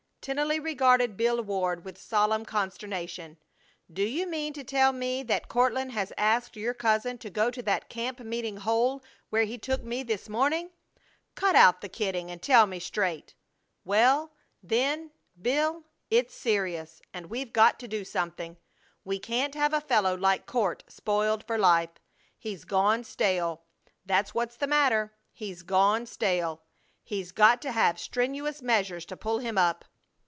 Tennelly 0.23 0.59
regarded 0.59 1.17
Bill 1.17 1.41
Ward 1.43 1.83
with 1.83 1.97
solemn 1.97 2.45
consternation. 2.45 3.39
"Do 3.91 4.03
you 4.03 4.27
mean 4.27 4.53
to 4.53 4.63
tell 4.63 4.93
me 4.93 5.23
that 5.23 5.47
Court 5.47 5.75
has 5.89 6.13
asked 6.15 6.55
your 6.55 6.75
cousin 6.75 7.17
to 7.17 7.31
go 7.31 7.49
to 7.49 7.63
that 7.63 7.89
camp 7.89 8.19
meeting 8.19 8.57
hole 8.57 9.01
where 9.31 9.45
he 9.45 9.57
took 9.57 9.81
me 9.81 10.03
this 10.03 10.29
morning? 10.29 10.69
Cut 11.33 11.55
out 11.55 11.81
the 11.81 11.89
kidding 11.89 12.29
and 12.29 12.39
tell 12.39 12.67
me 12.67 12.79
straight! 12.79 13.33
Well, 13.83 14.31
then, 14.61 15.09
Bill, 15.41 15.85
it's 16.11 16.35
serious, 16.35 17.01
and 17.11 17.25
we've 17.25 17.51
got 17.51 17.79
to 17.79 17.87
do 17.87 18.05
something! 18.05 18.57
We 19.03 19.17
can't 19.17 19.55
have 19.55 19.73
a 19.73 19.81
fellow 19.81 20.15
like 20.15 20.45
Court 20.45 20.83
spoiled 20.87 21.43
for 21.45 21.57
life. 21.57 21.97
He's 22.37 22.63
gone 22.63 23.05
stale, 23.05 23.63
that's 24.05 24.35
what's 24.35 24.57
the 24.57 24.67
matter; 24.67 25.15
he's 25.31 25.63
gone 25.63 26.05
stale! 26.05 26.61
He's 27.03 27.31
got 27.31 27.59
to 27.63 27.71
have 27.71 27.97
strenuous 27.99 28.61
measures 28.61 29.05
to 29.07 29.17
pull 29.17 29.39
him 29.39 29.57
up." 29.57 29.83